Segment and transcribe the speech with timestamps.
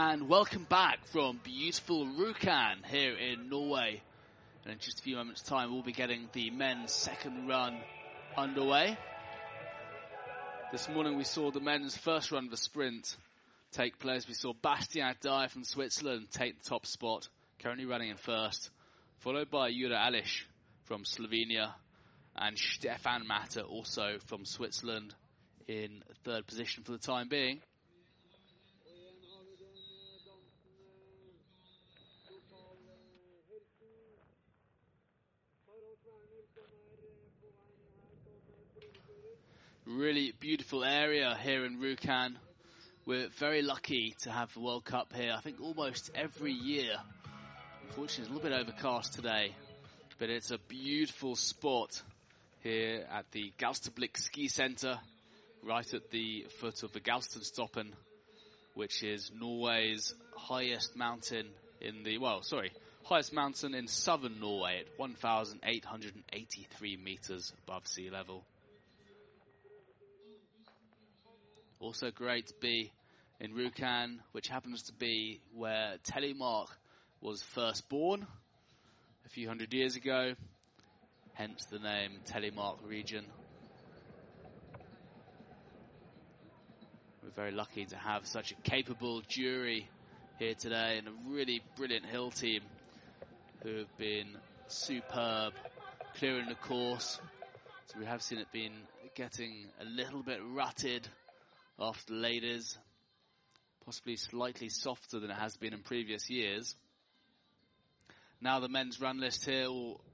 [0.00, 4.00] and welcome back from beautiful Rjukan here in Norway.
[4.62, 7.80] And in just a few moments' time, we'll be getting the men's second run
[8.36, 8.96] underway.
[10.70, 13.16] This morning, we saw the men's first run of the sprint
[13.72, 14.28] take place.
[14.28, 17.28] We saw Bastian Dayer from Switzerland take the top spot,
[17.58, 18.70] currently running in first,
[19.16, 20.44] followed by Jura Alish
[20.84, 21.72] from Slovenia
[22.36, 25.12] and Stefan Matter also from Switzerland
[25.66, 27.60] in third position for the time being.
[39.98, 42.36] Really beautiful area here in Rjukan.
[43.04, 45.34] We're very lucky to have the World Cup here.
[45.36, 46.92] I think almost every year.
[47.88, 49.56] Unfortunately, it's a little bit overcast today,
[50.20, 52.00] but it's a beautiful spot
[52.62, 55.00] here at the Gaustablikk Ski Centre,
[55.64, 57.88] right at the foot of the Gaustatoppen,
[58.74, 61.48] which is Norway's highest mountain
[61.80, 62.70] in the, well, sorry,
[63.02, 68.44] highest mountain in southern Norway at 1,883 meters above sea level.
[71.80, 72.90] Also great to be
[73.38, 76.66] in Rjukan, which happens to be where Telemark
[77.20, 78.26] was first born
[79.24, 80.34] a few hundred years ago,
[81.34, 83.24] hence the name Telemark region.
[87.22, 89.88] We're very lucky to have such a capable jury
[90.40, 92.62] here today and a really brilliant hill team
[93.62, 95.52] who have been superb
[96.16, 97.20] clearing the course.
[97.86, 98.72] So we have seen it been
[99.14, 101.08] getting a little bit rutted
[101.80, 102.76] after the ladies,
[103.84, 106.74] possibly slightly softer than it has been in previous years.
[108.40, 109.68] Now the men's run list here,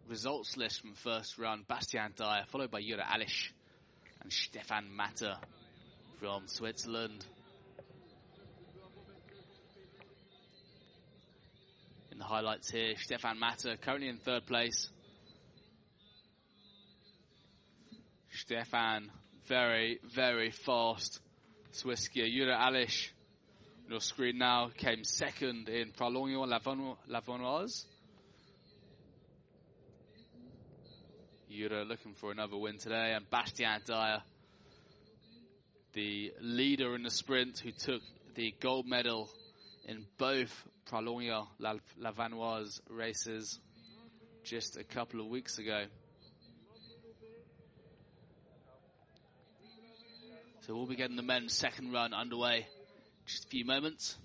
[0.09, 3.51] results list from first run, Bastian Dayer, followed by Jura Alish
[4.23, 5.37] and Stefan Matter
[6.21, 7.25] from Switzerland.
[12.13, 14.89] In the highlights here, Stefan Matter currently in third place.
[18.33, 19.11] Stefan,
[19.47, 21.21] very, very fast.
[21.75, 23.09] Swiss skier Jura Alish,
[23.91, 26.49] your screen now, came second in Pralognan
[27.11, 27.85] Lavanoise.
[31.51, 34.23] Jura looking for another win today, and Bastian Dayer,
[35.95, 38.03] the leader in the sprint who took
[38.37, 39.29] the gold medal
[39.89, 40.53] in both
[40.89, 41.49] Pralognan
[42.01, 43.59] Lavanoise races
[44.45, 45.87] just a couple of weeks ago.
[50.67, 54.17] So we'll be getting the men's second run underway in just a few moments.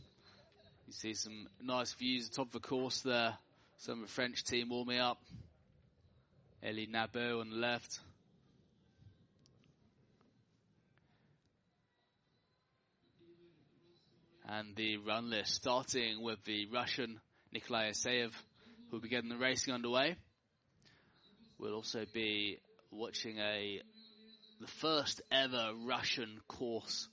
[0.87, 3.37] You see some nice views top of the course there.
[3.79, 5.17] Some of the French team warming up.
[6.63, 7.99] Elie Nabo on the left.
[14.47, 17.19] And the run list starting with the Russian
[17.51, 18.31] Nikolai Isayev
[18.89, 20.15] who will be getting the racing underway.
[21.57, 22.59] We'll also be
[22.91, 23.81] watching a
[24.59, 27.07] the first ever Russian course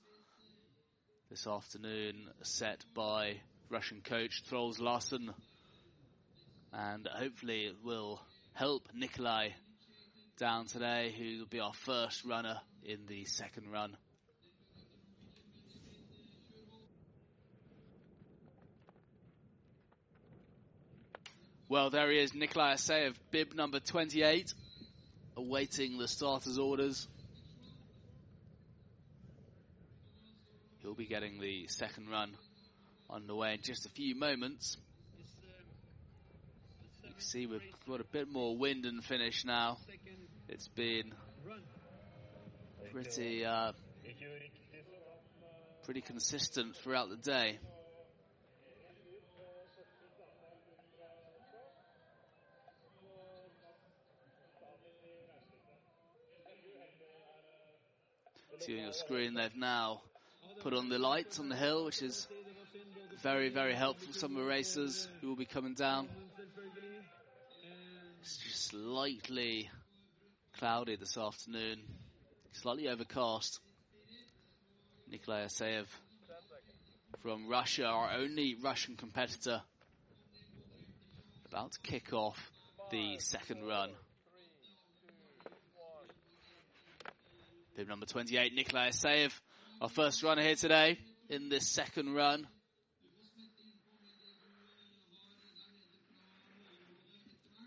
[1.30, 3.36] this afternoon set by
[3.70, 5.32] Russian coach Troels Larsen.
[6.72, 8.20] And hopefully it will
[8.52, 9.50] help Nikolai
[10.38, 13.96] down today, who will be our first runner in the second run.
[21.68, 24.52] Well, there he is, Nikolai Isayev, bib number 28,
[25.36, 27.06] awaiting the starter's orders.
[30.86, 32.30] He'll be getting the second run
[33.10, 34.76] underway in just a few moments.
[37.02, 39.78] You can see we've got a bit more wind and finish now.
[40.48, 41.12] It's been
[42.92, 43.72] pretty uh,
[45.84, 47.58] pretty consistent throughout the day.
[58.60, 60.02] See on your screen, they've now
[60.62, 62.26] put on the lights on the hill, which is
[63.22, 66.08] very, very helpful some of the racers who will be coming down.
[68.22, 69.70] It's just slightly
[70.58, 71.78] cloudy this afternoon,
[72.52, 73.60] slightly overcast.
[75.08, 75.86] Nikolai Isayev
[77.22, 79.62] from Russia, our only Russian competitor,
[81.48, 82.50] about to kick off
[82.90, 83.90] the second run.
[87.76, 89.32] Bib number 28, Nikolai Isayev
[89.80, 92.46] our first runner here today in this second run.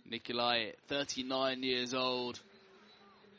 [0.09, 2.39] Nikolai, 39 years old,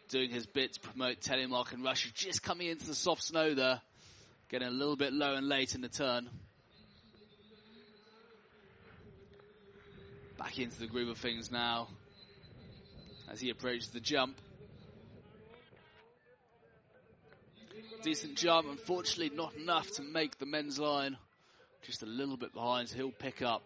[0.09, 3.81] doing his bit to promote Telemark and Russia, just coming into the soft snow there,
[4.49, 6.29] getting a little bit low and late in the turn.
[10.39, 11.89] Back into the groove of things now
[13.29, 14.37] as he approaches the jump.
[18.03, 21.19] Decent jump, unfortunately not enough to make the men's line.
[21.83, 23.63] Just a little bit behind, he'll pick up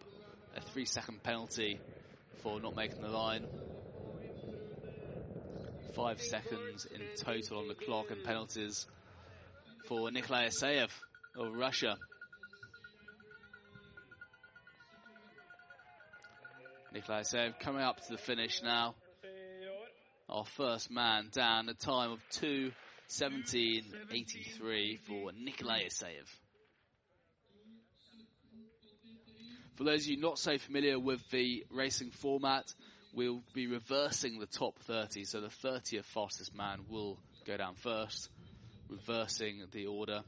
[0.55, 1.79] a three second penalty
[2.43, 3.47] for not making the line.
[5.93, 8.85] Five seconds in total on the clock and penalties
[9.87, 10.89] for Nikolai Isayev
[11.37, 11.97] of Russia.
[16.93, 18.95] Nikolai Isayev coming up to the finish now.
[20.27, 22.19] our first man down, a time of
[23.09, 26.27] 2.17.83 for Nikolai Isayev.
[29.75, 32.73] For those of you not so familiar with the racing format,
[33.13, 38.29] we'll be reversing the top 30, so the 30th fastest man will go down first,
[38.89, 40.23] reversing the order.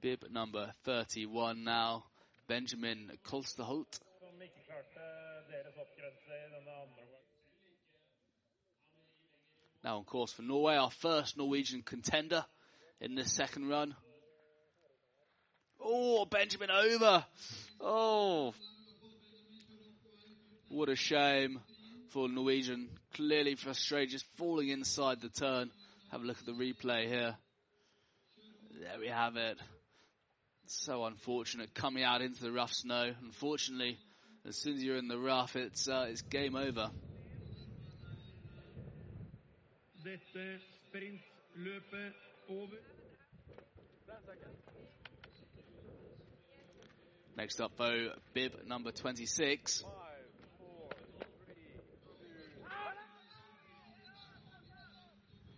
[0.00, 2.04] Bib number 31 now,
[2.46, 3.98] Benjamin Kolsterholt.
[9.86, 12.44] Now on course for Norway, our first Norwegian contender
[13.00, 13.94] in this second run.
[15.80, 17.24] Oh, Benjamin over.
[17.80, 18.52] Oh,
[20.70, 21.60] what a shame
[22.08, 22.88] for Norwegian.
[23.14, 25.70] Clearly frustrated, just falling inside the turn.
[26.10, 27.36] Have a look at the replay here.
[28.80, 29.56] There we have it.
[30.66, 33.12] So unfortunate coming out into the rough snow.
[33.22, 33.98] Unfortunately,
[34.48, 36.90] as soon as you're in the rough, it's uh, it's game over.
[40.06, 42.14] Dette sprintløpet
[42.48, 42.76] over.
[47.36, 49.84] Next up, though, bib number 26.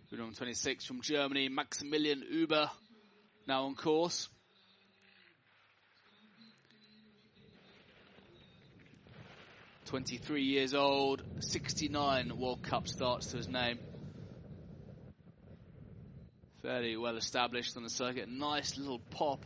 [0.09, 2.71] Bib number 26 from Germany, Maximilian Uber,
[3.47, 4.29] now on course.
[9.85, 13.79] Twenty-three years old, sixty-nine World Cup starts to his name.
[16.61, 18.27] Fairly well established on the circuit.
[18.27, 19.45] Nice little pop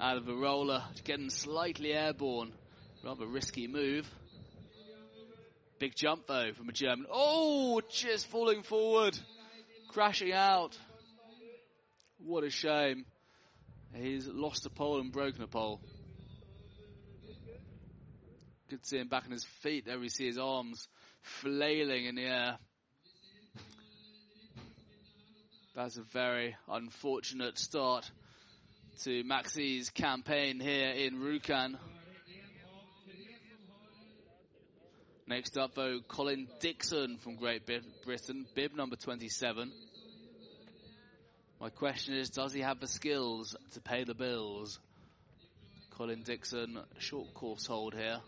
[0.00, 2.52] out of a roller, getting slightly airborne.
[3.04, 4.08] Rather risky move.
[5.80, 7.06] Big jump though from a German.
[7.10, 9.18] Oh, just falling forward,
[9.88, 10.78] crashing out.
[12.18, 13.04] What a shame.
[13.92, 15.80] He's lost a pole and broken a pole.
[18.70, 19.86] Good to see him back on his feet.
[19.86, 20.88] There we see his arms
[21.20, 22.58] flailing in the air.
[25.74, 28.08] That's a very unfortunate start
[29.02, 31.76] to Maxi's campaign here in Rjukan.
[35.26, 39.72] Next up, though, Colin Dixon from Great Britain, bib number 27.
[41.60, 44.78] My question is, does he have the skills to pay the bills?
[45.90, 48.20] Colin Dixon, short course hold here.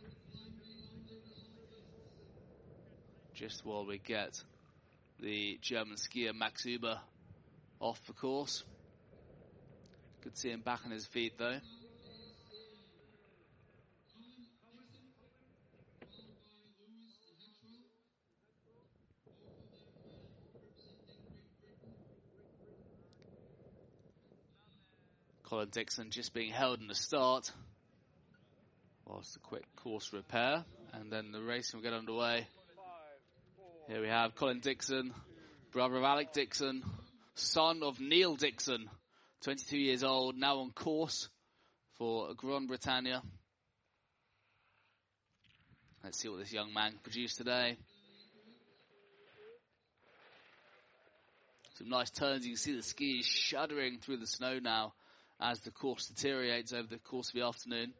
[3.34, 4.42] Just while we get
[5.20, 6.98] the German skier Max Uber
[7.80, 8.64] off the course.
[10.22, 11.58] To see him back on his feet though.
[25.44, 27.52] Colin Dixon just being held in the start.
[29.06, 32.48] Whilst a quick course repair and then the race will get underway.
[33.86, 35.14] Here we have Colin Dixon,
[35.70, 36.82] brother of Alec Dixon,
[37.36, 38.88] son of Neil Dixon,
[39.42, 41.28] 22 years old, now on course
[41.98, 43.22] for Grand Britannia.
[46.02, 47.76] Let's see what this young man produced today.
[51.74, 52.46] Some nice turns.
[52.46, 54.94] You can see the skis shuddering through the snow now
[55.38, 57.92] as the course deteriorates over the course of the afternoon.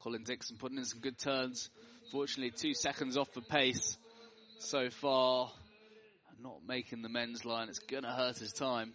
[0.00, 1.68] Colin Dixon putting in some good turns.
[2.10, 3.96] Fortunately, two seconds off the pace
[4.58, 5.50] so far.
[6.40, 7.68] Not making the men's line.
[7.68, 8.92] It's going to hurt his time.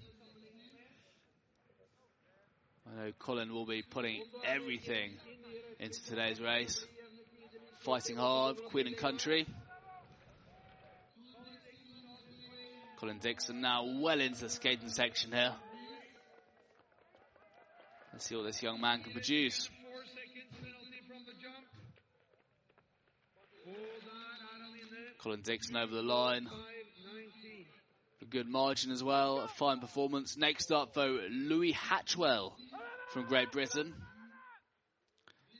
[2.87, 5.11] I know Colin will be putting everything
[5.79, 6.85] into today's race.
[7.81, 9.45] Fighting hard, Queen and Country.
[12.97, 15.53] Colin Dixon now well into the skating section here.
[18.13, 19.67] Let's see what this young man can produce.
[19.67, 21.67] Four seconds penalty from the jump.
[23.65, 25.12] Og der er han inne.
[25.23, 26.49] Colin Dixon over the line.
[28.21, 29.39] A good margin as well.
[29.39, 30.35] A fine performance.
[30.35, 32.51] Next up, though, Louis Hatchwell
[33.13, 33.93] from Great Britain.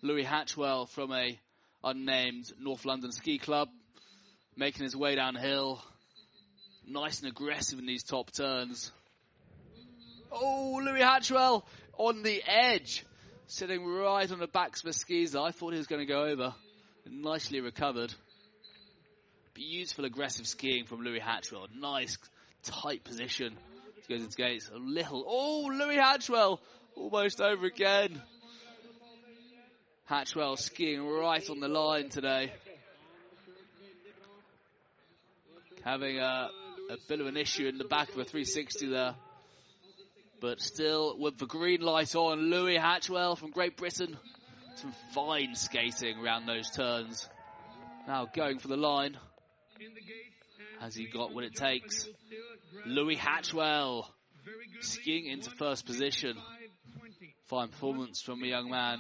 [0.02, 1.40] Louis Hatchwell from a
[1.82, 3.70] unnamed North London ski club,
[4.58, 5.82] making his way downhill.
[6.86, 8.92] Nice and aggressive in these top turns.
[10.30, 11.66] Oh, Louis Hatchwell
[11.98, 13.06] on the edge,
[13.48, 15.38] sitting right on the backs of the skis.
[15.38, 16.54] I thought he was going to go over.
[17.10, 18.14] Nicely recovered.
[19.54, 21.68] Beautiful aggressive skiing from Louis Hatchwell.
[21.80, 22.18] Nice
[22.64, 23.56] tight position.
[24.08, 25.24] He goes into gates a little.
[25.28, 26.60] Oh, Louis Hatchwell
[26.96, 28.20] almost over again.
[30.06, 32.52] Hatchwell skiing right on the line today.
[35.84, 36.50] Having a,
[36.90, 39.16] a bit of an issue in the back of a 360 there.
[40.42, 44.18] But still, with the green light on, Louis Hatchwell from Great Britain
[44.76, 47.30] Some fine skating around those turns.
[48.08, 49.18] Now going for the line.
[50.80, 52.08] Has he got what it takes?
[52.86, 54.08] Louis Hatchwell
[54.82, 56.38] skiing into first position.
[57.46, 59.00] Fine performance from a young man.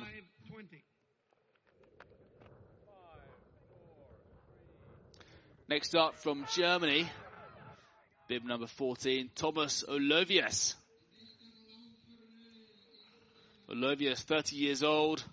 [5.70, 7.10] Next up from Germany,
[8.28, 10.76] bib number 14, Thomas Olovius.
[13.70, 15.24] Olovius, 30 years old,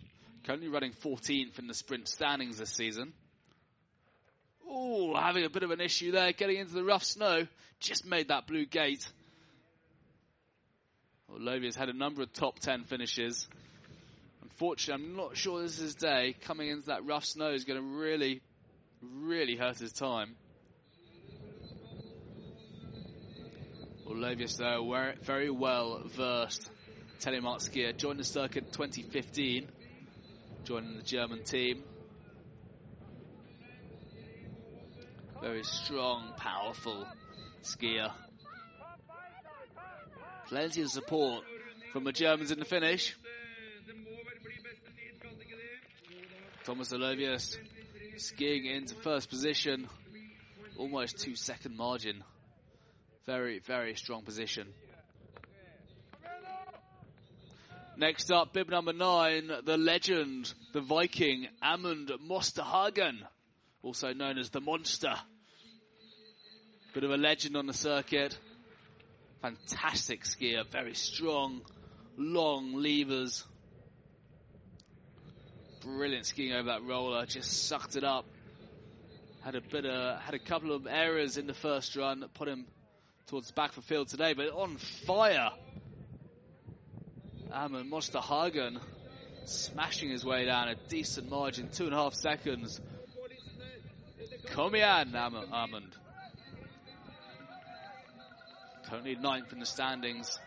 [0.44, 3.12] currently running 14th in the sprint standings this season.
[4.72, 7.46] Oh, having a bit of an issue there, getting into the rough snow.
[7.80, 9.06] Just made that blue gate.
[11.34, 13.48] Olovius had a number of top 10 finishes.
[14.42, 16.36] Unfortunately, I'm not sure this is his day.
[16.42, 18.42] Coming into that rough snow is going to really,
[19.02, 20.36] really hurt his time.
[24.06, 26.70] Olovius, though, very well versed
[27.20, 27.96] telemark skier.
[27.96, 29.68] Joined the circuit 2015,
[30.64, 31.82] joining the German team.
[35.40, 37.06] Very strong, powerful
[37.62, 38.12] skier.
[40.48, 41.44] Plenty of support
[41.92, 43.16] from the Germans in the finish.
[46.64, 47.56] Thomas Olovius
[48.18, 49.88] skiing into first position.
[50.76, 52.22] Almost two second margin.
[53.24, 54.66] Very, very strong position.
[57.96, 63.18] Next up, bib number nine, the legend, the Viking, Amund Mosterhagen,
[63.82, 65.14] also known as the Monster.
[66.92, 68.36] Bit of a legend on the circuit.
[69.42, 71.60] Fantastic skier, very strong,
[72.16, 73.44] long levers.
[75.84, 78.24] Brilliant skiing over that roller, just sucked it up.
[79.42, 82.48] Had a bit of, had a couple of errors in the first run that put
[82.48, 82.66] him
[83.28, 84.76] towards the back of the field today, but on
[85.06, 85.50] fire.
[87.52, 88.80] Amund Mosterhagen
[89.44, 92.80] smashing his way down a decent margin, two and a half seconds.
[94.46, 95.99] Come Komian Amund.
[98.90, 100.40] Currently ninth in the standings,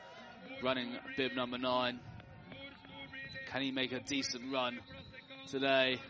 [0.62, 2.02] running bib number nine.
[3.50, 4.80] Can he make a decent run
[5.50, 6.02] today?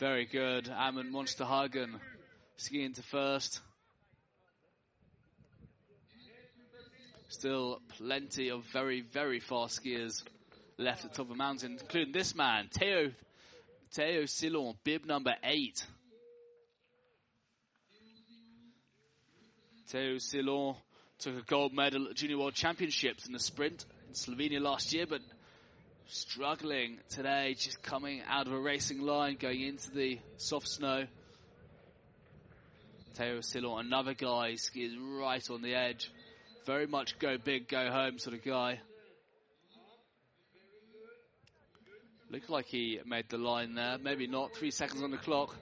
[0.00, 0.64] Very good.
[0.64, 2.00] Amund Mosterhagen
[2.56, 3.60] skiing to first.
[7.28, 10.24] Still plenty of very, very fast skiers
[10.76, 13.12] left at the top of the mountain, including this man, Theo,
[13.92, 15.86] Theo Sillon, bib number eight.
[19.86, 20.74] Theo Sillon
[21.18, 25.04] took a gold medal at Junior World Championships in the sprint in Slovenia last year,
[25.06, 25.20] but
[26.06, 31.04] struggling today, just coming out of a racing line, going into the soft snow.
[33.14, 36.10] Theo Sillon, another guy, skis right on the edge.
[36.66, 38.78] Very much go big, go home sort of guy.
[42.30, 43.96] Looked like he made the line there.
[43.98, 44.54] Maybe not.
[44.54, 45.56] Three seconds on the clock.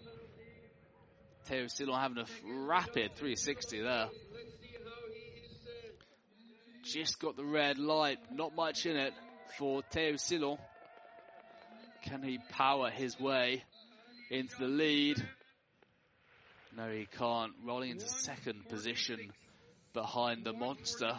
[1.44, 2.26] Theo Sillon having a
[2.66, 4.08] rapid 360 there.
[6.92, 8.18] Just got the red light.
[8.30, 9.12] Not much in it
[9.58, 10.56] for Theo Sillon.
[12.02, 13.64] Can he power his way
[14.30, 15.16] into the lead?
[16.76, 17.52] No, he can't.
[17.64, 19.32] Rolling into second position
[19.94, 21.18] behind the monster,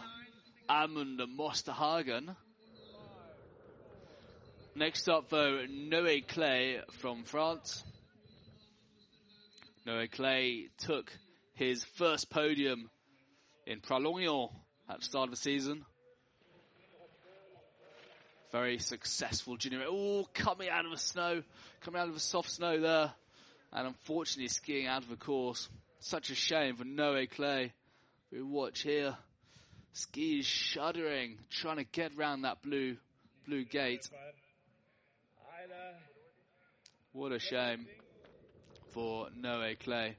[0.70, 2.34] Amund Mosterhagen.
[4.74, 7.82] Next up, though, Noé Claye from France.
[9.86, 11.12] Noé Claye took
[11.54, 12.88] his first podium
[13.66, 14.48] in Pralognan
[14.88, 15.84] at the start of the season.
[18.50, 19.84] Very successful junior.
[19.86, 21.42] Oh, coming out of the snow,
[21.82, 23.12] coming out of the soft snow there,
[23.72, 25.68] and unfortunately skiing out of the course.
[26.00, 27.72] Such a shame for Noé Claye.
[28.32, 29.16] We watch here.
[29.92, 32.96] Skis shuddering, trying to get round that blue
[33.46, 34.08] blue gate.
[37.12, 37.86] What a shame
[38.92, 40.14] for Noé Claye.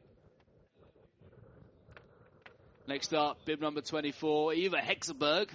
[2.89, 5.49] Next up, bib number 24, Iver Hekseberg.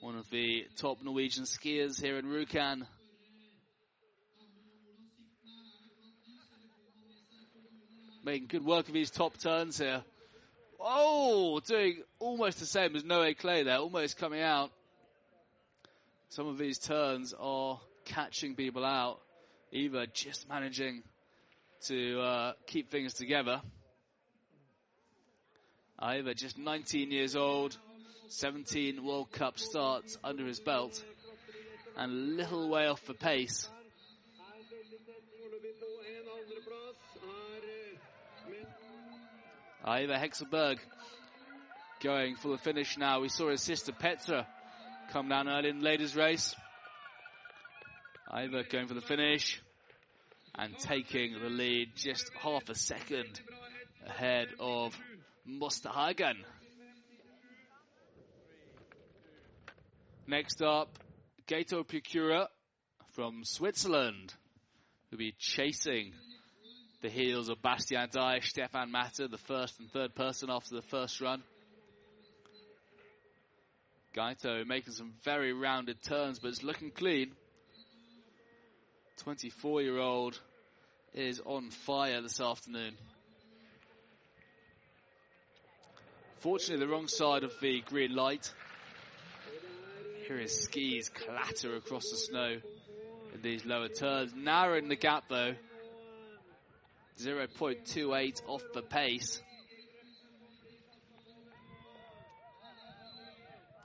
[0.00, 2.82] One of the top Norwegian skiers here in Rjukan.
[8.24, 10.02] making good work of his top turns here.
[10.80, 14.72] Oh, doing almost the same as Noé Claye there, almost coming out.
[16.30, 19.20] Some of these turns are catching people out,
[19.72, 21.04] Iver just managing
[21.82, 23.62] to uh, keep things together.
[25.98, 27.76] Iver just 19 years old,
[28.28, 31.02] 17 World Cup starts under his belt,
[31.96, 33.68] and a little way off the pace.
[39.84, 40.78] Iver Hekseberg
[42.02, 43.20] going for the finish now.
[43.20, 44.46] We saw his sister Petra
[45.12, 46.54] come down early in the ladies' race.
[48.30, 49.62] Iver going for the finish
[50.56, 53.40] and taking the lead just half a second
[54.06, 54.98] ahead of
[55.48, 56.36] Mustahagan.
[60.26, 60.98] Next up,
[61.46, 62.48] Gato Procura
[63.12, 64.34] from Switzerland,
[65.10, 66.12] who'll be chasing
[67.02, 71.20] the heels of Bastian Dayer, Stefan Matter, the first and third person after the first
[71.20, 71.42] run.
[74.16, 77.32] Gaito making some very rounded turns, but it's looking clean.
[79.18, 80.40] 24 year old
[81.14, 82.96] is on fire this afternoon.
[86.46, 88.52] Fortunately, the wrong side of the green light.
[90.28, 92.60] Here his skis clatter across the snow
[93.34, 94.32] in these lower turns.
[94.32, 95.56] Narrowing the gap though.
[97.18, 99.42] 0.28 off the pace.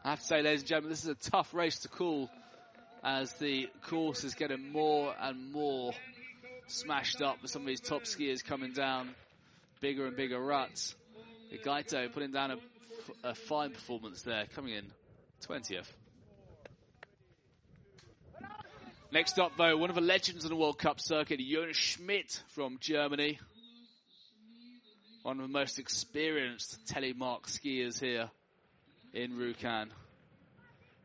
[0.05, 2.29] I have to say, ladies and gentlemen, this is a tough race to call
[3.03, 5.93] as the course is getting more and more
[6.67, 9.15] smashed up with some of these top skiers coming down
[9.79, 10.93] bigger and bigger ruts.
[11.57, 12.57] Gaito putting down a,
[13.23, 14.85] a fine performance there, coming in
[15.47, 15.87] 20th.
[19.11, 22.77] Next up, though, one of the legends of the World Cup circuit, Jonas Schmidt from
[22.79, 23.39] Germany.
[25.23, 28.29] One of the most experienced telemark skiers here
[29.13, 29.89] in Rjukan.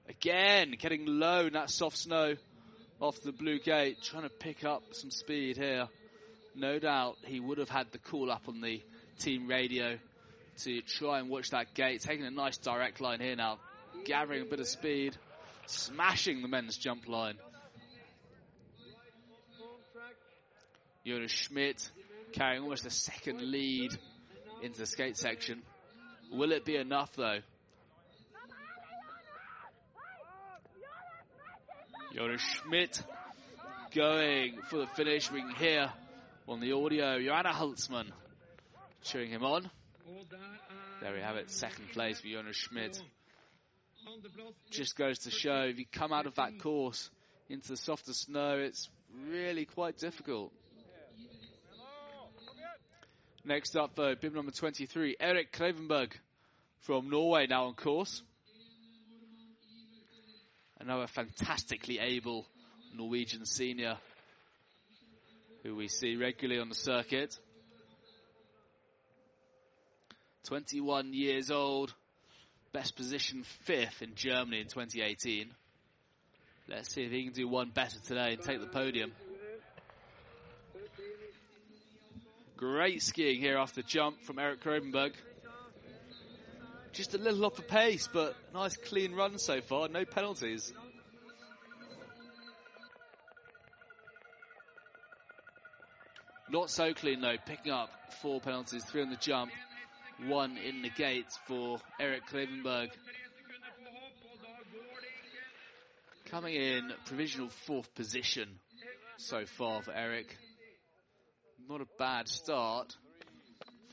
[0.09, 2.37] Again, getting low in that soft snow
[3.01, 5.89] off the blue gate, trying to pick up some speed here.
[6.55, 8.83] No doubt he would have had the call up on the
[9.19, 9.99] team radio
[10.59, 12.01] to try and watch that gate.
[12.01, 13.59] Taking a nice direct line here now,
[14.05, 15.17] gathering a bit of speed,
[15.67, 17.37] smashing the men's jump line.
[21.07, 21.91] Jonas Schmidt
[22.33, 23.93] carrying almost a second lead
[24.63, 25.63] into the skate section.
[26.33, 27.39] Will it be enough though?
[32.15, 33.03] Jonas Schmidt
[33.95, 35.31] going for the finish.
[35.31, 35.93] We can hear
[36.49, 38.07] on the audio Joanna Holtzman
[39.03, 39.71] cheering him on.
[41.01, 43.01] There we have it, second place for Jonas Schmidt.
[44.71, 47.11] Just goes to show if you come out of that course
[47.49, 48.89] into the softer snow, it's
[49.29, 50.53] really quite difficult.
[53.45, 56.13] Next up, though, bib number 23, Eric Klevenberg
[56.81, 58.23] from Norway now on course.
[60.81, 62.47] Another fantastically able
[62.97, 63.97] Norwegian senior
[65.63, 67.37] who we see regularly on the circuit.
[70.47, 71.93] 21 years old,
[72.73, 75.49] best position fifth in Germany in 2018.
[76.69, 79.13] Let's see if he can do one better today and take the podium.
[82.57, 85.15] Great skiing here after the jump from Eric Klevenberg.
[86.93, 90.73] Just a little off the pace, but nice clean run so far, no penalties.
[96.49, 97.91] Not so clean though, picking up
[98.23, 99.51] four penalties, three on the jump,
[100.25, 102.89] one in the gate for Eric Klevenberg.
[106.27, 108.49] Coming in provisional fourth position
[109.19, 110.37] so far for Eric.
[111.69, 112.97] Not a bad start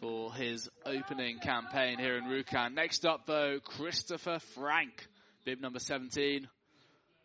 [0.01, 2.73] for his opening campaign here in Rjukan.
[2.73, 5.07] Next up though, Christopher Frank,
[5.45, 6.47] bib number 17.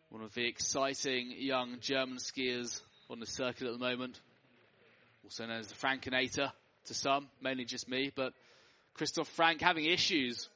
[0.09, 4.19] One of the exciting young German skiers on the circuit at the moment.
[5.23, 6.51] Also known as the Frankenator
[6.85, 8.33] to some, mainly just me, but
[8.93, 10.49] Christoph Frank having issues.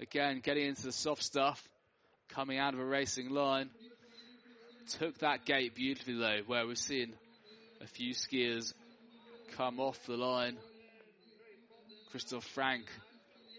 [0.00, 1.62] Again, getting into the soft stuff,
[2.28, 3.70] coming out of a racing line.
[4.98, 7.14] Took that gate beautifully though, where we've seen
[7.82, 8.72] a few skiers
[9.56, 10.56] come off the line.
[12.10, 12.84] Christoph Frank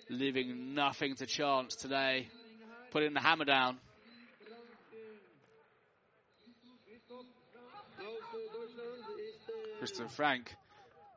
[0.09, 2.27] leaving nothing to chance today,
[2.91, 3.77] putting the hammer down.
[9.77, 10.55] Christoph Frank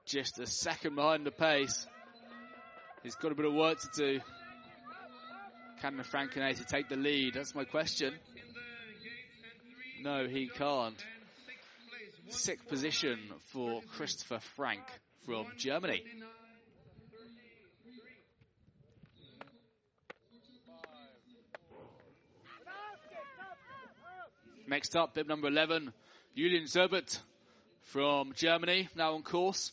[0.05, 1.87] just a second behind the pace.
[3.03, 4.21] He's got a bit of work to do.
[5.81, 7.35] Can the Frankenator take the lead?
[7.35, 8.15] That's my question.
[10.01, 11.05] No, he can't.
[12.29, 13.19] Sixth position
[13.53, 14.83] for Christopher Frank
[15.27, 16.05] from Germany.
[24.69, 25.93] Next up, bib number 11,
[26.37, 27.19] Julian Zerbert
[27.83, 29.73] from Germany, now on course.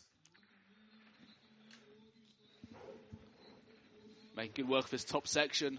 [4.40, 5.78] Making good work of this top section.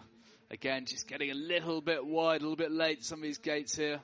[0.52, 3.76] Again, just getting a little bit wide, a little bit late, some of these gates
[3.76, 4.00] here.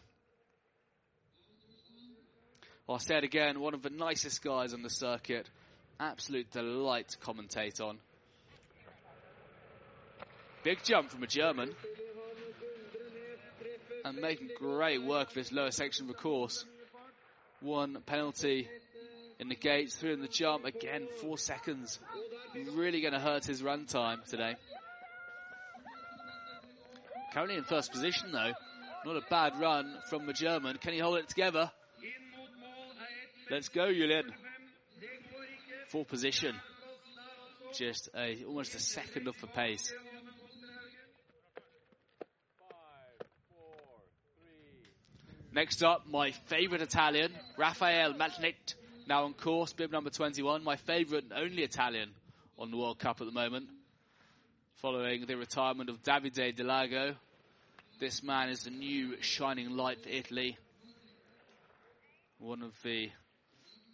[2.89, 5.47] I'll say it again, one of the nicest guys on the circuit.
[5.99, 7.99] Absolute delight to commentate on.
[10.63, 11.75] Big jump from a German.
[14.05, 16.65] and making great work of this lower section of the course.
[17.59, 18.67] One penalty
[19.39, 20.65] in the gates, through in the jump.
[20.65, 21.99] Again, four seconds.
[22.73, 24.55] Really going to hurt his run time today.
[27.33, 28.51] Currently in first position though.
[29.05, 30.77] Not a bad run from the German.
[30.77, 31.71] Can he hold it together?
[33.49, 34.33] Let's go, Julian.
[35.89, 36.55] Full position.
[37.73, 39.93] Just a almost a second off the pace.
[45.53, 48.75] Next up, my favourite Italian, Rafael Matnet,
[49.07, 50.63] now on course, bib number 21.
[50.63, 52.09] My favourite and only Italian
[52.59, 53.67] on the World Cup at the moment.
[54.81, 57.15] Following the retirement of Davide Delago,
[57.99, 60.57] this man is the new shining light for Italy.
[62.39, 63.09] One of the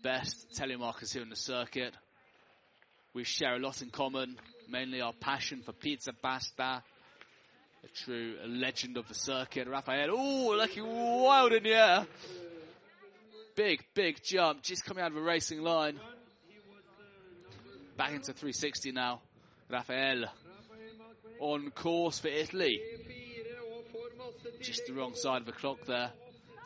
[0.02, 1.94] best telemarkers here in the circuit.
[3.14, 4.38] We share a lot in common,
[4.68, 6.84] mainly our passion for pizza pasta.
[7.84, 9.68] A true legend of the circuit.
[9.68, 12.08] Rafael, oh, looking wild in the air.
[13.56, 16.00] Big, big jump, just coming out of a racing line.
[17.98, 19.22] Back into 360 now.
[19.70, 20.26] Rafael
[21.40, 22.82] on course for Italy.
[24.62, 26.12] Just the wrong side of the clock there.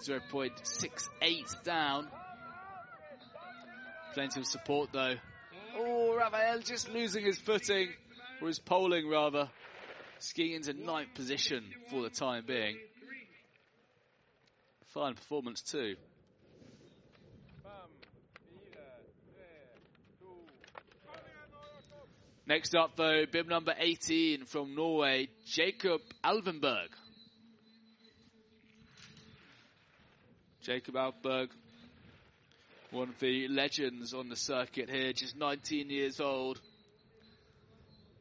[0.06, 2.08] 0.68 down.
[4.14, 5.16] Plenty of support though.
[5.76, 7.90] Oh, Rafael just losing his footing,
[8.42, 9.50] or his poling rather.
[10.20, 12.78] Skiing into ninth position for the time being.
[14.94, 15.96] Fine performance too.
[22.48, 26.88] Next up though, bib number 18 from Norway, Jacob Alvenberg.
[30.62, 31.50] Jacob Alvenberg,
[32.92, 36.62] one of the legends on the circuit here, just 19 years old.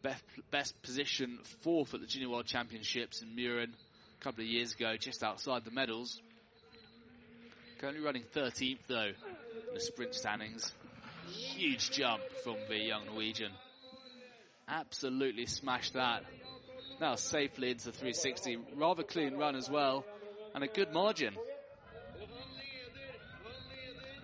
[0.03, 3.71] Best, best position fourth at the Junior World Championships in Murin
[4.21, 6.21] a couple of years ago, just outside the medals.
[7.79, 9.13] Currently running 13th though
[9.69, 10.73] in the sprint standings.
[11.29, 13.53] Huge jump from the young Norwegian.
[14.69, 16.25] Absolutely smashed that.
[17.01, 18.59] Now safely into 360.
[18.75, 20.05] Rather clean run as well.
[20.55, 21.35] And a good margin.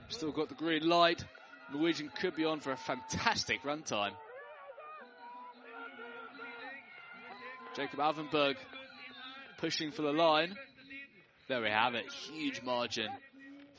[0.09, 1.25] Still got the green light.
[1.73, 4.13] Norwegian could be on for a fantastic run time.
[7.75, 8.57] Jacob Alvenberg
[9.59, 10.55] pushing for the line.
[11.49, 12.05] There we have it.
[12.13, 13.09] Huge margin.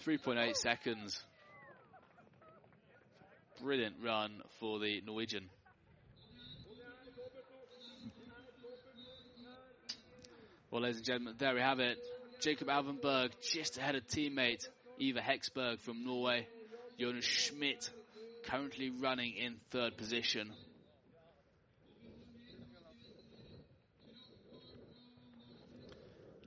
[0.06, 1.22] 3.8 seconds.
[3.62, 5.50] Brilliant run for the Norwegian.
[10.74, 12.00] Well, ladies and gentlemen, there we have it.
[12.42, 14.68] Jacob Alvenberg just ahead of teammate
[14.98, 16.48] Eva Hexberg from Norway.
[17.00, 17.92] Jonas Schmidt
[18.48, 20.50] currently running in third position.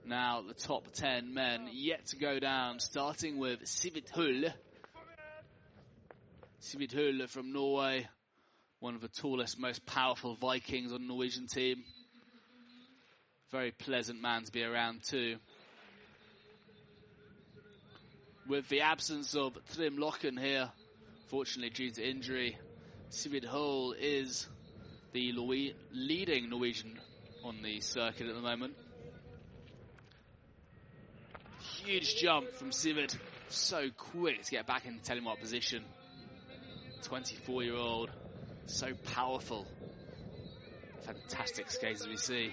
[0.05, 4.51] Now the top 10 men yet to go down, starting with Sivert Hull.
[6.61, 8.09] Sivert Hull from Norway,
[8.81, 11.85] one of the tallest, most powerful Vikings on the Norwegian team.
[13.53, 15.37] Very pleasant man to be around too.
[18.49, 20.71] With the absence of Trym Lochen here,
[21.29, 22.59] fortunately due to injury,
[23.11, 24.49] Sivert Hull is
[25.13, 25.33] the
[25.93, 26.99] leading Norwegian
[27.45, 28.75] on the circuit at the moment.
[31.85, 33.17] Huge jump from Sivert.
[33.49, 35.85] So quick to get back in telemark position.
[37.05, 38.11] 24 year old.
[38.67, 39.67] So powerful.
[41.03, 42.51] Fantastic skates as we see.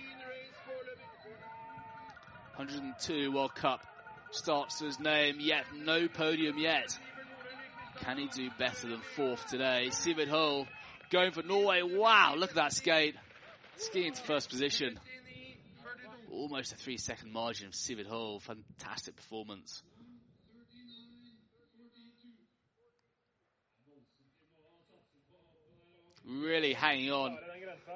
[2.56, 3.82] 102 World Cup
[4.32, 6.98] starts his name, yet no podium yet.
[8.02, 9.88] Can he do better than fourth today?
[9.90, 10.68] Sivert Hull
[11.10, 11.82] going for Norway.
[11.82, 13.16] Wow, look at that skate.
[13.78, 15.00] Skiing to first position.
[16.32, 18.40] Almost a three second margin of Sivert Hull.
[18.40, 19.82] Fantastic performance.
[26.26, 27.38] Really hanging on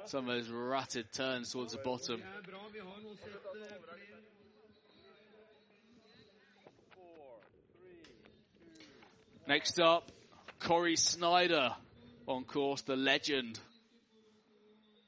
[0.06, 2.22] some of those rutted turns towards the bottom.
[9.48, 10.12] Next up,
[10.60, 11.70] Corey Snyder
[12.26, 13.58] on course, the legend.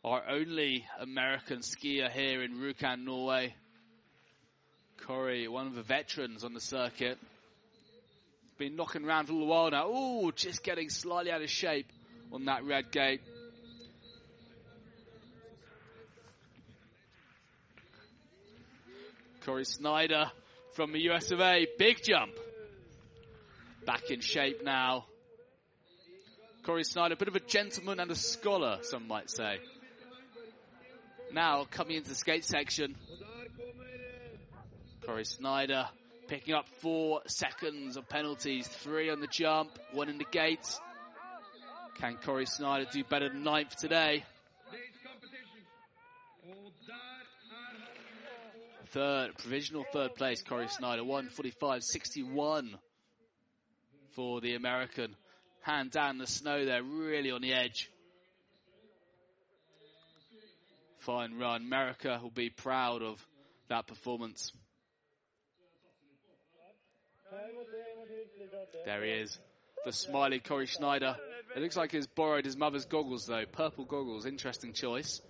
[0.03, 3.55] Our only American skier here in Rjukan, Norway.
[5.07, 7.19] Corey, one of the veterans on the circuit.
[8.57, 9.91] Been knocking around for a little while now.
[9.91, 11.93] Ooh, just getting slightly out of shape
[12.33, 13.21] on that red gate.
[19.45, 20.33] Corey Snyder
[20.73, 21.67] from the US of A.
[21.77, 22.33] Big jump.
[23.91, 25.07] Back in shape now.
[26.63, 29.59] Corey Snyder, a bit of a gentleman and a scholar, some might say.
[31.33, 32.95] Now coming into the skate section.
[35.05, 35.89] Corey Snyder
[36.29, 40.79] picking up four seconds of penalties, three on the jump, one in the gates.
[41.99, 44.23] Can Corey Snyder do better than ninth today?
[48.91, 52.79] Third, provisional third place, Corey Snyder, 145.61
[54.21, 55.17] for the American.
[55.63, 57.89] Hand down the snow there, really on the edge.
[60.99, 61.63] Fine run.
[61.63, 63.27] America will be proud of
[63.71, 64.53] that performance.
[68.85, 69.39] There he is.
[69.87, 71.17] The smiley Corey Snyder.
[71.57, 73.47] It looks like he's borrowed his mother's goggles though.
[73.51, 74.27] Purple goggles.
[74.27, 75.23] Interesting choice.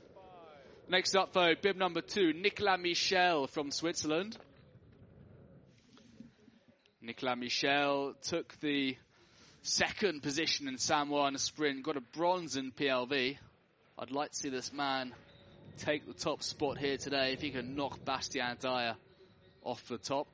[0.88, 4.36] Next up though, bib number two, Nicolas Michel from Switzerland.
[7.02, 8.94] Nicolas Michel took the
[9.62, 13.38] second position in Samoëns in a sprint, got a bronze in PLV.
[13.98, 15.14] I'd like to see this man
[15.78, 18.96] take the top spot here today if he can knock Bastian Dayer
[19.62, 20.28] off the top.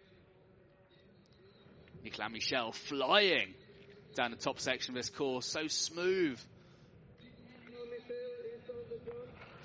[2.02, 3.54] Nicolas Michel flying
[4.16, 6.40] down the top section of this course, so smooth.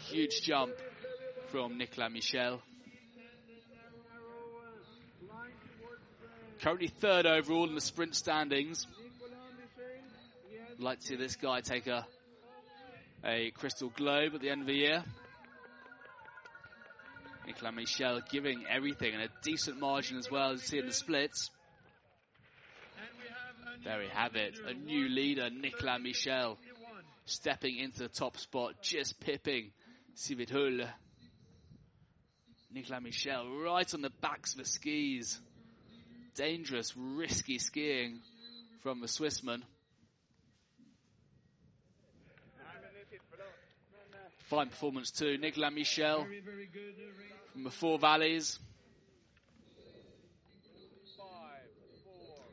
[0.10, 0.74] Huge jump
[1.50, 2.62] from Nicolas Michel.
[6.62, 8.86] Currently third overall in the sprint standings.
[10.72, 12.06] I'd Like to see this guy take a
[13.26, 15.04] a crystal globe at the end of the year.
[17.48, 20.94] Nicolas Michel giving everything and a decent margin as well as you see in the
[20.94, 21.50] splits.
[23.84, 24.60] There we have it.
[24.64, 26.60] A new leader, Nicolas Michel,
[27.26, 29.72] stepping into the top spot, just pipping
[30.16, 30.88] Sivert Hull.
[32.72, 35.40] Nicolas Michel right on the backs of the skis.
[36.36, 38.20] Dangerous, risky skiing
[38.82, 39.62] from the Swissman.
[44.50, 45.38] Fine performance too.
[45.38, 46.26] Nicolas Michel
[47.54, 48.60] from the Four Valleys.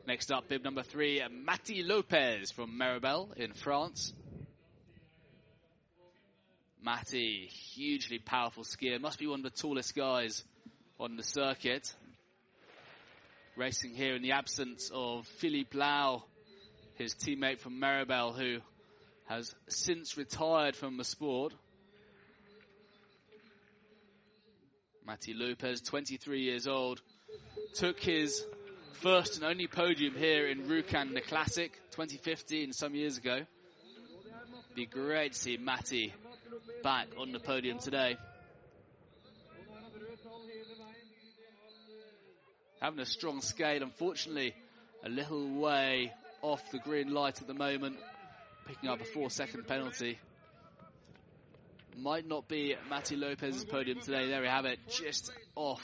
[0.07, 4.11] Next up, bib number three, Matti Lopez from Méribel in France.
[6.81, 10.43] Matti, hugely powerful skier, must be one of the tallest guys
[10.99, 11.93] on the circuit.
[13.59, 16.23] Racing here in the absence of Philippe Lau,
[16.95, 18.59] his teammate from Méribel, who
[19.27, 21.53] has since retired from the sport.
[25.05, 27.01] Matti Lopez, 23 years old,
[27.73, 28.45] took his
[29.01, 33.41] first and only podium here in Rjukan, the Classic, 2015, some years ago.
[34.73, 36.13] Be great to see Matti
[36.81, 38.15] back on the podium today.
[42.81, 44.53] Having a strong skate, unfortunately,
[45.03, 47.97] a little way off the green light at the moment,
[48.65, 50.17] picking up a four second penalty.
[51.97, 54.27] Might not be Matti Lopez's podium today.
[54.27, 55.81] There we have it, just off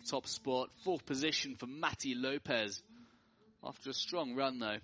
[0.00, 0.70] the top spot.
[0.84, 2.82] Fourth position for Matti Lopez
[3.62, 4.78] after a strong run, though.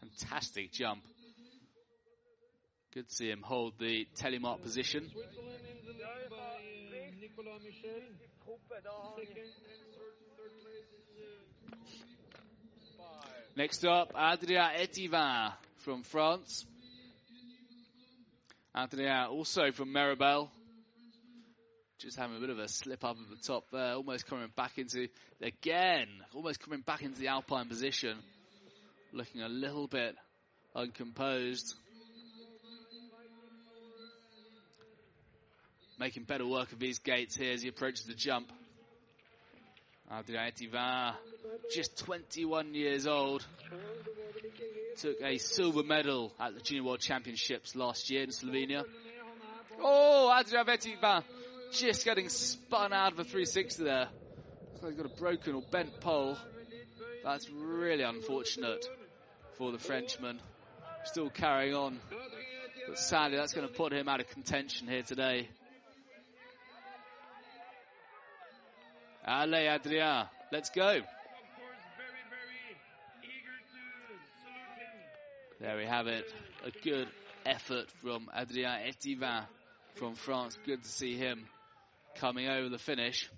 [0.00, 1.02] Fantastic jump.
[2.92, 5.10] Good to see him hold the telemark position.
[13.56, 16.64] Next up, Adrien Etiva from France.
[18.74, 20.48] Adrien also from Méribel.
[21.98, 24.78] Just having a bit of a slip up at the top there, almost coming back
[24.78, 25.08] into,
[25.42, 28.16] again, almost coming back into the Alpine position.
[29.12, 30.16] Looking a little bit
[30.74, 31.74] uncomposed.
[36.00, 38.50] Making better work of these gates here as he approaches the jump.
[40.10, 41.12] Adrien Etivin,
[41.74, 43.46] just 21 years old,
[44.96, 48.82] took a silver medal at the Junior World Championships last year in Slovenia.
[49.78, 51.22] Oh, Adrien Etivin
[51.72, 54.08] just getting spun out of a 360 there.
[54.72, 56.38] Looks like he's got a broken or bent pole.
[57.22, 58.86] That's really unfortunate
[59.58, 60.40] for the Frenchman.
[61.04, 62.00] Still carrying on.
[62.88, 65.48] But sadly, that's going to put him out of contention here today.
[69.30, 71.02] Allez, Adrien, let's go.
[75.60, 76.24] There we have it.
[76.64, 77.06] A good
[77.46, 79.44] effort from Adrien Etivin
[79.94, 80.58] from France.
[80.66, 81.44] Good to see him
[82.16, 83.30] coming over the finish.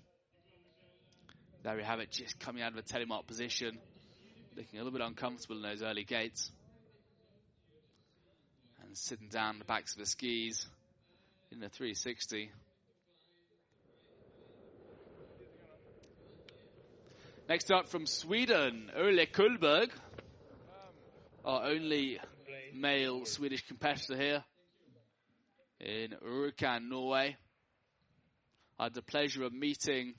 [1.62, 3.78] There we have it, just coming out of a telemark position.
[4.56, 6.50] Looking a little bit uncomfortable in those early gates.
[8.82, 10.66] And sitting down the backs of the skis
[11.50, 12.50] in the 360.
[17.48, 19.90] Next up from Sweden, Ole Kullberg.
[21.44, 22.20] Our only
[22.72, 24.44] male Swedish competitor here
[25.80, 27.36] in Rjukan, Norway.
[28.78, 30.14] I had the pleasure of meeting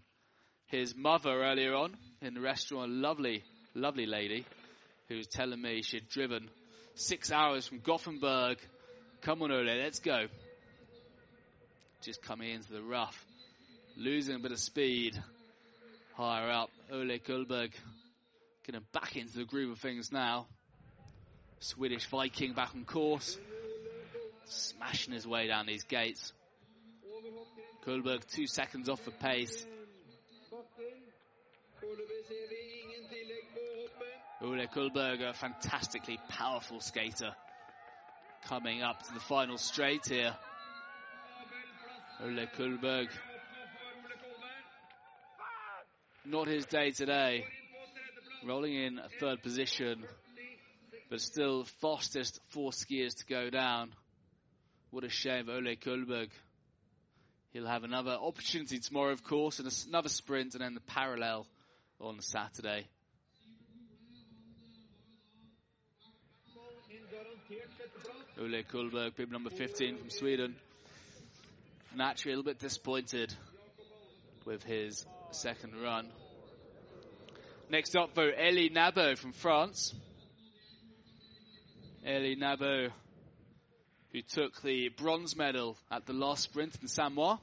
[0.67, 2.91] his mother earlier on in the restaurant.
[2.91, 3.43] Lovely,
[3.74, 4.45] lovely lady
[5.07, 6.49] who was telling me she'd driven
[6.95, 8.57] six hours from Gothenburg.
[9.21, 10.26] Come on, Ole, let's go.
[12.03, 13.26] Just coming into the rough,
[13.95, 15.17] losing a bit of speed.
[16.16, 17.72] Higher up, Ole Kullberg
[18.66, 20.45] getting back into the groove of things now.
[21.59, 23.39] Swedish Viking back on course,
[24.45, 26.32] smashing his way down these gates.
[27.84, 29.66] Kullberg two seconds off the pace.
[34.41, 37.34] Ole Kullberg, a fantastically powerful skater,
[38.45, 40.36] coming up to the final straight here.
[42.24, 43.07] Ole Kullberg.
[46.26, 47.45] Not his day today.
[48.45, 50.03] Rolling in third position,
[51.09, 53.91] but still fastest four skiers to go down.
[54.91, 56.30] What a shame, Ole Kullberg.
[57.51, 61.45] He'll have another opportunity tomorrow, of course, and another sprint, and then the parallel
[61.99, 62.88] on Saturday.
[68.39, 70.55] Ole Kullberg, bib number 15 from Sweden.
[71.95, 73.34] Naturally, a little bit disappointed
[74.45, 76.08] with his second run.
[77.70, 79.94] Next up, though, Elie Nabo from France.
[82.06, 82.92] Elie Nabo,
[84.12, 87.40] who took the bronze medal at the last sprint in Samoëns.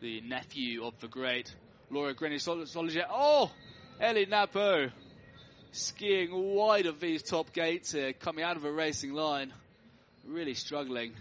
[0.00, 1.54] The nephew of the great
[1.90, 3.06] Laura Grenier Soliget.
[3.10, 3.50] Oh!
[4.00, 4.90] Elie Nabo
[5.72, 9.52] skiing wide of these top gates here, coming out of a racing line.
[10.26, 11.12] Really struggling.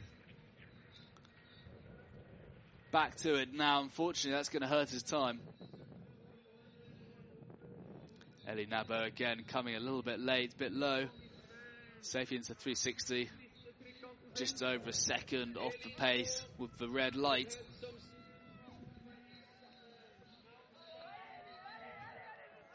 [2.96, 3.82] Back to it now.
[3.82, 5.42] Unfortunately, that's going to hurt his time.
[8.48, 11.08] Elie Nabo again coming a little bit late, a bit low.
[12.00, 13.30] Safely into 360.
[14.34, 17.60] Just over a second off the pace with the red light.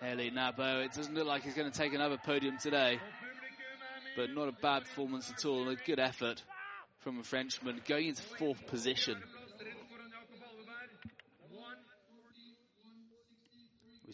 [0.03, 3.01] Elie Nabo, it doesn't look like he's going to take another podium today,
[4.19, 6.43] but not a bad performance at all, a good effort
[6.99, 9.17] from a Frenchman going into fourth position.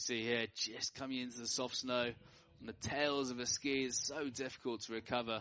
[0.06, 2.12] See here just coming into the soft snow
[2.60, 5.40] on the tails of a ski is so difficult to recover.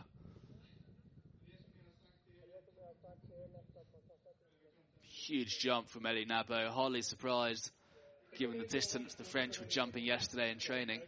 [5.03, 7.69] Huge jump from Elie Nabo, hardly surprised
[8.39, 11.01] given the distance the French were jumping yesterday in training.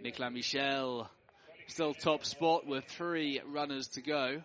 [0.00, 1.10] Nicolas Michel
[1.66, 4.40] still top spot with three runners to go.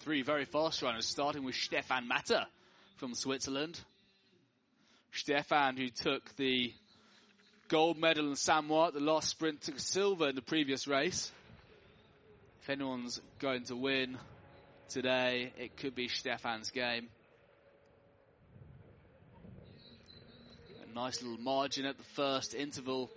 [0.00, 2.44] Three very fast runners, starting with Stefan Matter
[2.98, 3.80] from Switzerland.
[5.12, 6.72] Stefan, who took the
[7.68, 11.30] gold medal in Samoëns the last sprint, took silver in the previous race.
[12.62, 14.18] If anyone's going to win
[14.88, 17.08] today, it could be Stefan's game.
[20.84, 23.10] A nice little margin at the first interval.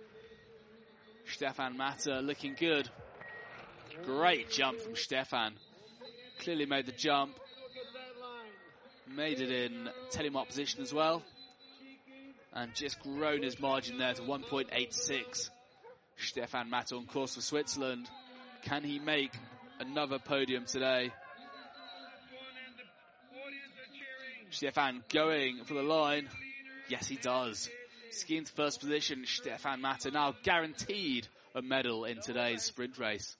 [1.26, 2.88] Stefan Matter looking good.
[4.04, 5.54] Great jump from Stefan.
[6.40, 7.38] Clearly made the jump.
[9.14, 11.22] Made it in telemark position as well
[12.54, 15.50] and just grown his margin there to 1.86.
[16.16, 18.08] Stefan Matter on course for Switzerland.
[18.62, 19.32] Can he make
[19.80, 21.10] another podium today?
[24.50, 26.28] Stefan going for the line.
[26.88, 27.68] Yes, he does.
[28.10, 31.26] Skiing to first position, Stefan Matter now guaranteed
[31.56, 33.36] a medal in today's sprint race.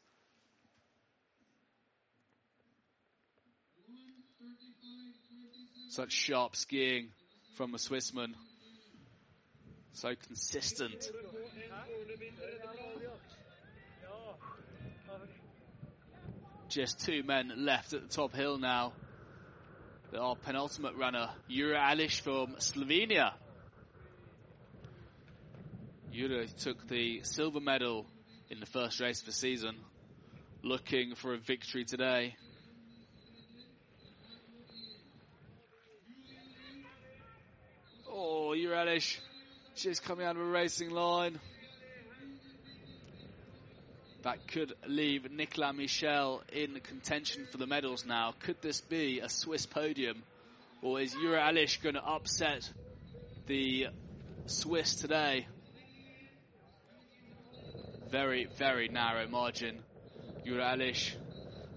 [5.91, 7.11] Such sharp skiing
[7.57, 8.35] from a Swissman
[9.95, 11.11] so consistent.
[16.69, 18.93] Just two men left at the top hill now.
[20.19, 23.33] Our penultimate runner, Jure Aleš from Slovenia.
[26.13, 28.07] Jure took the silver medal
[28.49, 29.77] in the first race of the season,
[30.63, 32.37] looking for a victory today.
[38.09, 39.19] Oh, Jure Aleš
[39.83, 41.39] just coming out of a racing line.
[44.23, 48.35] That could leave Nicolas Michel in contention for the medals now.
[48.41, 50.23] Could this be a Swiss podium?
[50.81, 52.71] Or is Jure Aleš going to upset
[53.47, 53.89] the
[54.47, 55.47] Swiss today?
[58.11, 59.81] Very, very narrow margin.
[60.47, 61.17] Jure Aleš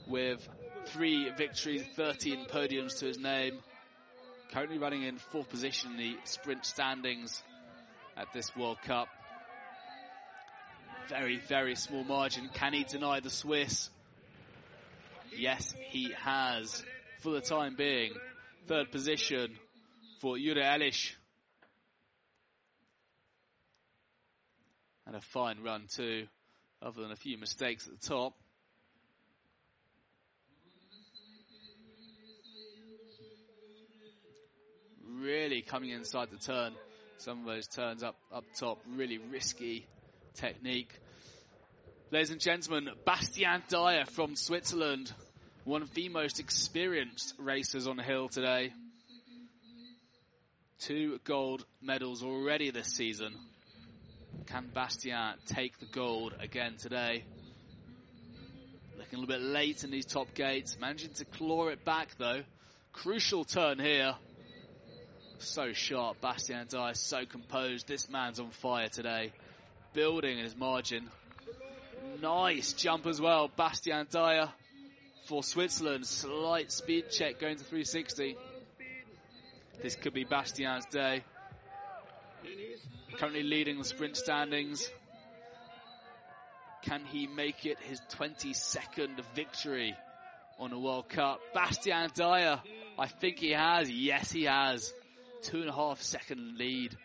[0.07, 0.47] with
[0.85, 3.59] three victories, 13 podiums to his name.
[4.53, 7.43] Currently running in fourth position in the sprint standings
[8.19, 9.07] at this World Cup.
[11.09, 12.49] Very, very small margin.
[12.53, 13.89] Can he deny the Swiss?
[15.35, 16.83] Yes, he has.
[17.19, 18.11] For the time being,
[18.67, 19.51] third position
[20.19, 21.13] for Jure Aleš.
[25.05, 26.27] And a fine run too,
[26.81, 28.33] other than a few mistakes at the top.
[35.05, 36.73] Really coming inside the turn.
[37.19, 39.87] Some of those turns up, up top, really risky
[40.35, 40.93] technique.
[42.11, 45.11] Ladies and gentlemen, Bastian Dayer from Switzerland,
[45.63, 48.71] one of the most experienced racers on the hill today.
[50.79, 53.33] Two gold medals already this season.
[54.45, 57.23] Can Bastian take the gold again today?
[58.95, 62.43] Looking a little bit late in these top gates, managing to claw it back though.
[62.93, 64.13] Crucial turn here.
[65.39, 67.87] So sharp, Bastien Dayer, so composed.
[67.87, 69.31] This man's on fire today.
[69.93, 71.09] Building his margin.
[72.21, 74.49] Nice jump as well, Bastian Dayer
[75.25, 76.05] for Switzerland.
[76.07, 78.35] Slight speed check going to 360.
[79.81, 81.23] This could be Bastian's day.
[83.17, 84.89] Currently leading the sprint standings.
[86.83, 89.95] Can he make it his 22nd victory
[90.57, 91.39] on a World Cup?
[91.53, 92.59] Bastian Dayer.
[92.97, 93.91] I think he has.
[93.91, 94.91] Yes, he has.
[95.41, 96.95] Two and a half second lead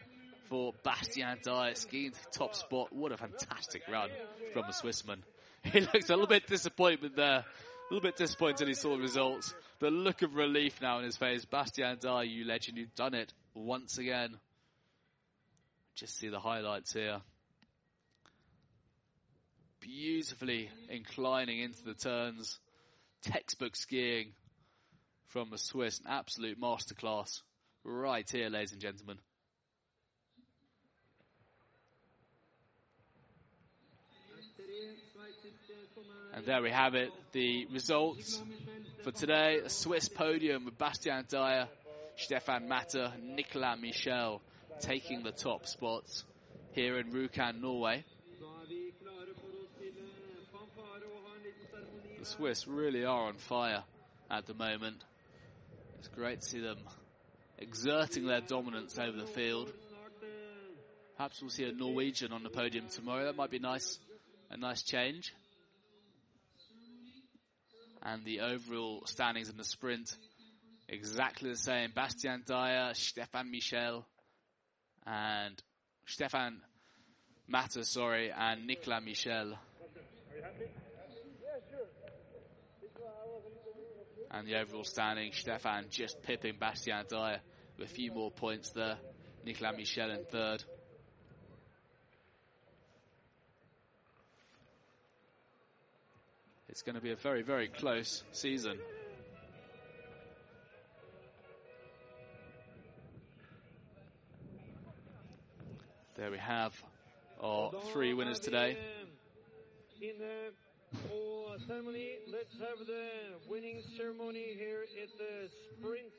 [0.49, 2.93] for Bastian Dayer, skiing to the top spot.
[2.93, 4.11] What a fantastic run
[4.53, 5.19] from the Swissman.
[5.65, 7.45] He looks a little bit disappointed there.
[7.45, 9.55] A little bit disappointed he saw the results.
[9.79, 11.45] The look of relief now in his face.
[11.45, 14.37] Bastian Dayer, you legend, you've done it once again.
[15.95, 17.21] Just see the highlights here.
[19.81, 22.59] Beautifully inclining into the turns.
[23.23, 24.33] Textbook skiing
[25.29, 26.01] from the Swiss.
[26.01, 27.43] An absolute masterclass
[27.85, 29.19] right here, ladies and gentlemen.
[36.35, 38.43] And there we have it, the results
[39.05, 39.59] for today.
[39.65, 41.69] A Swiss podium with Bastian Dayer,
[42.17, 44.41] Stefan Matter, Nicolas Michel
[44.81, 46.25] taking the top spots
[46.73, 48.05] here in Rjukan, Norway.
[52.19, 53.85] The Swiss really are on fire
[54.31, 55.05] at the moment.
[55.99, 56.79] It's great to see them
[57.63, 59.73] exerting their dominance over the field.
[61.17, 63.25] Perhaps we'll see a Norwegian on the podium tomorrow.
[63.25, 63.99] That might be nice,
[64.51, 65.33] a nice change.
[68.03, 70.17] And the overall standings in the sprint
[70.89, 71.93] exactly the same.
[71.95, 74.05] Bastian Dayer, Stefan Michel,
[75.07, 75.63] and
[76.07, 76.61] Stefan
[77.49, 79.55] Matter, sorry, and Nicolas Michel.
[84.31, 87.41] And the overall standing, Stefan just pipping Bastian with
[87.83, 88.97] a few more points there.
[89.45, 90.63] Nicolas Michel in third.
[96.69, 98.79] It's going to be a very, very close season.
[106.17, 106.73] There we have
[107.43, 108.79] our three winners today.
[110.01, 110.53] In the
[111.67, 113.09] ceremony, let's have the
[113.51, 116.13] winning ceremony here at the sprint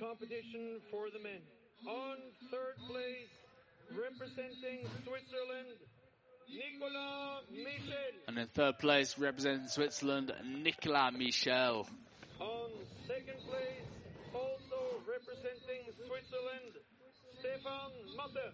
[0.00, 1.42] competition for the men.
[1.86, 2.16] On
[2.50, 3.30] third place,
[3.90, 5.78] representing Switzerland,
[6.48, 8.14] Nicolas Michel.
[8.26, 10.32] And in third place, representing Switzerland,
[10.62, 11.86] Nicolas Michel.
[12.40, 12.70] On
[13.06, 13.86] second place,
[14.34, 16.72] also representing Switzerland,
[17.38, 18.50] Stefan Matter.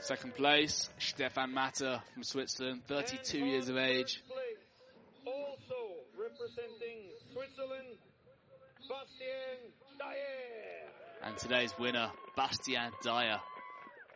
[0.00, 4.22] Second place, Stefan Matter from Switzerland, 32 And years of age.
[4.26, 4.64] place,
[5.26, 5.80] also
[6.16, 7.96] representing Switzerland,
[8.88, 9.72] Bastien.
[11.22, 13.40] And today's winner, Bastian Dayer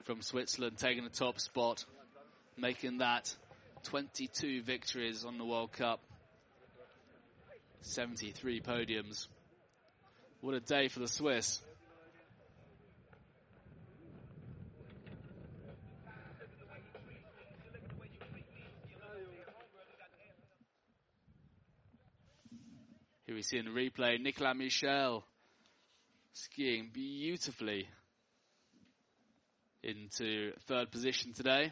[0.04, 1.84] from Switzerland, taking the top spot,
[2.56, 3.34] making that
[3.84, 6.00] 22 victories on the World Cup,
[7.82, 9.28] 73 podiums.
[10.40, 11.60] What a day for the Swiss.
[23.26, 25.24] Here we see in the replay Nicolas Michel
[26.34, 27.88] skiing beautifully
[29.84, 31.70] into third position today.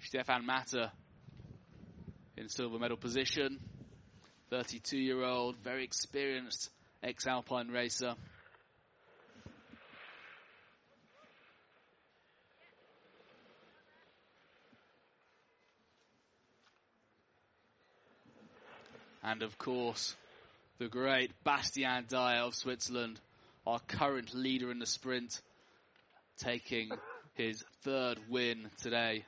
[0.00, 0.90] Stefan Matter
[2.36, 3.60] in silver medal position.
[4.50, 6.68] 32 year old, very experienced
[7.02, 8.14] ex Alpine racer.
[19.22, 20.16] And of course,
[20.82, 23.20] the great Bastian Dayer of Switzerland,
[23.64, 25.40] our current leader in the sprint,
[26.38, 26.90] taking
[27.34, 29.24] his third win today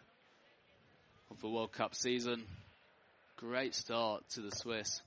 [1.31, 2.43] of the World Cup season.
[3.37, 5.01] Great start to the Swiss.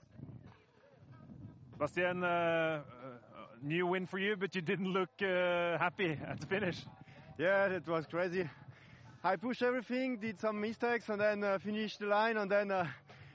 [1.78, 2.82] Bastian, uh, uh,
[3.62, 6.78] new win for you, but you didn't look uh, happy at the finish.
[7.38, 8.50] Yeah, it was crazy.
[9.22, 12.38] I pushed everything, did some mistakes, and then uh, finished the line.
[12.38, 12.88] And then uh,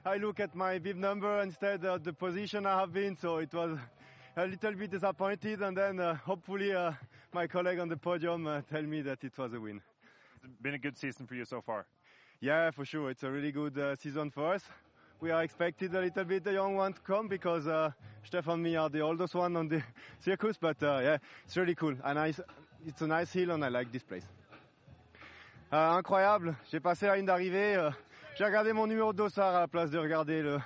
[0.04, 3.16] I look at my bib number instead of the position I have been.
[3.16, 3.78] So it was
[4.36, 5.62] a little bit disappointed.
[5.62, 6.90] And then uh, hopefully uh,
[7.32, 9.80] my colleague on the podium uh, tell me that it was a win.
[10.42, 11.86] It's been a good season for you so far.
[12.40, 13.10] Yeah, for sure.
[13.10, 14.64] It's a really good uh, season for us.
[15.20, 17.92] We are expected a little bit the young one to come because uh,
[18.24, 19.84] Stefan and me are the oldest one on the
[20.18, 20.56] circus.
[20.60, 21.94] But uh, yeah, it's really cool.
[22.02, 22.34] And I,
[22.84, 24.24] it's a nice hill and I like this place.
[25.70, 26.56] Incroyable.
[26.72, 27.92] J'ai passé la ligne d'arrivée.
[28.34, 30.58] J'ai regardé mon numéro de dossard à la place de regarder le,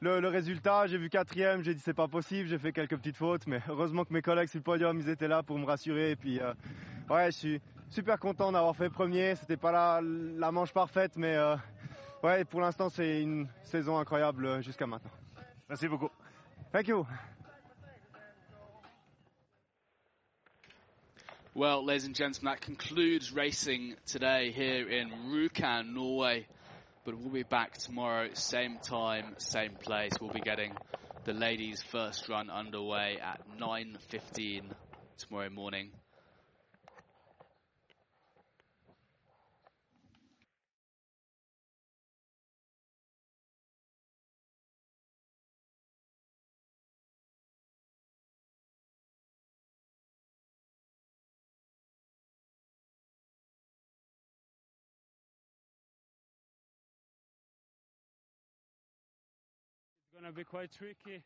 [0.00, 0.86] le, le résultat.
[0.86, 1.62] J'ai vu quatrième.
[1.62, 2.48] J'ai dit c'est pas possible.
[2.48, 5.28] J'ai fait quelques petites fautes, mais heureusement que mes collègues sur le podium ils étaient
[5.28, 6.10] là pour me rassurer.
[6.12, 6.52] Et puis euh,
[7.08, 9.36] ouais, je suis super content d'avoir fait premier.
[9.36, 11.56] C'était pas la, la manche parfaite, mais euh,
[12.22, 15.10] ouais, pour l'instant c'est une saison incroyable euh, jusqu'à maintenant.
[15.68, 16.10] Merci beaucoup.
[16.72, 17.06] Thank you.
[21.54, 26.46] Well, ladies and gentlemen, that concludes racing today here in Rjukan, Norway.
[27.06, 30.20] But we'll be back tomorrow, same time, same place.
[30.20, 30.72] We'll be getting
[31.24, 34.72] the ladies' first run underway at 9.15
[35.18, 35.92] tomorrow morning.
[60.26, 61.22] Gonna be quite tricky.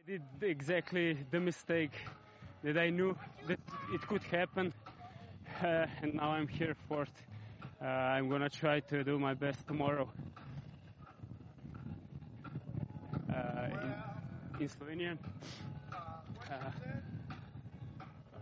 [0.00, 1.92] I did exactly the mistake
[2.64, 3.60] that I knew that
[3.94, 4.74] it could happen,
[5.62, 7.12] uh, and now I'm here fourth.
[7.80, 10.10] Uh, I'm gonna try to do my best tomorrow.
[13.32, 13.68] Uh,
[14.58, 15.18] in, in.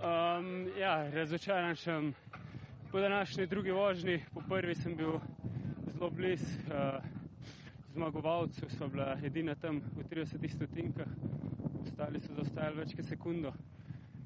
[0.01, 2.15] Uh, um, ja, razočaran sem
[2.91, 4.25] po današnji drugi vožnji.
[4.35, 5.21] Po prvi sem bil
[6.05, 7.05] zelo blizu uh,
[7.93, 11.07] zmagovalcu, sva bila edina tam v 30 stotinkah,
[11.81, 13.53] ostali so zaostajali več kot sekundo.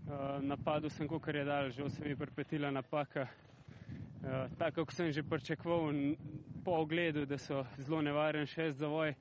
[0.08, 3.28] Uh, napadel sem, kar je dal, žal se mi je pripetila napaka.
[4.24, 5.94] Uh, tako kot sem že pričakoval
[6.64, 9.14] po ogledu, da so zelo nevaren šest zavoj.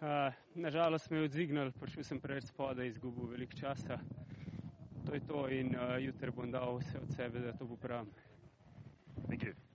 [0.00, 4.00] Uh, nažalost me je odzignal, prišel sem preveč spodaj, izgubil veliko časa.
[5.06, 8.10] To je to in uh, jutri bom dal vse od sebe, da to popravim.
[9.28, 9.65] Thank you.